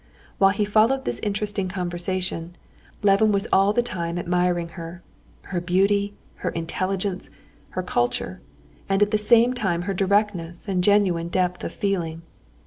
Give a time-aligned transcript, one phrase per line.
[0.39, 2.55] While he followed this interesting conversation,
[3.03, 7.29] Levin was all the time admiring her—her beauty, her intelligence,
[7.77, 8.41] her culture,
[8.89, 12.23] and at the same time her directness and genuine depth of feeling.